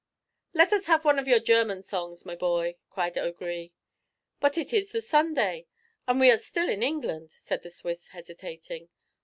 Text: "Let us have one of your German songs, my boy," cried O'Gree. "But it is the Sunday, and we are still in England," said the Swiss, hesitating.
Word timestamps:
"Let 0.55 0.73
us 0.73 0.87
have 0.87 1.05
one 1.05 1.19
of 1.19 1.27
your 1.27 1.39
German 1.39 1.83
songs, 1.83 2.25
my 2.25 2.35
boy," 2.35 2.77
cried 2.89 3.19
O'Gree. 3.19 3.71
"But 4.39 4.57
it 4.57 4.73
is 4.73 4.91
the 4.91 4.99
Sunday, 4.99 5.67
and 6.07 6.19
we 6.19 6.31
are 6.31 6.39
still 6.39 6.69
in 6.69 6.81
England," 6.81 7.29
said 7.31 7.61
the 7.61 7.69
Swiss, 7.69 8.07
hesitating. 8.07 8.89